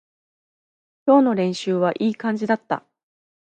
[1.05, 2.83] 今日の練習はいい感じだった